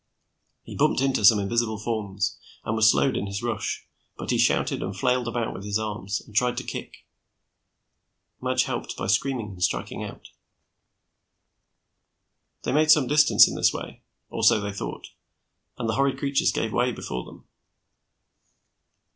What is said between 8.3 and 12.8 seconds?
Madge helped by screaming and striking out. They